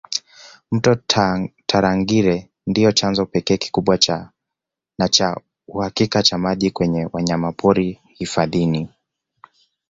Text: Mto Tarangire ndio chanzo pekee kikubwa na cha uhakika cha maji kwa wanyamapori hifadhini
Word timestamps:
Mto 0.71 0.93
Tarangire 1.67 2.37
ndio 2.67 2.91
chanzo 2.91 3.25
pekee 3.25 3.57
kikubwa 3.57 3.97
na 4.97 5.07
cha 5.09 5.37
uhakika 5.67 6.23
cha 6.23 6.37
maji 6.37 6.71
kwa 6.71 6.87
wanyamapori 7.13 7.99
hifadhini 8.17 8.89